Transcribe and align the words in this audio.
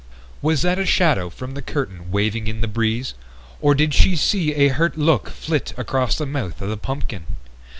Was 0.41 0.63
that 0.63 0.79
a 0.79 0.85
shadow 0.87 1.29
from 1.29 1.53
the 1.53 1.61
curtain 1.61 2.09
waving 2.09 2.47
in 2.47 2.61
the 2.61 2.67
breeze, 2.67 3.13
or 3.61 3.75
did 3.75 3.93
she 3.93 4.15
see 4.15 4.51
a 4.55 4.69
hurt 4.69 4.97
look 4.97 5.29
flit 5.29 5.75
across 5.77 6.17
the 6.17 6.25
mouth 6.25 6.59
of 6.59 6.69
the 6.69 6.75
pumpkin? 6.77 7.27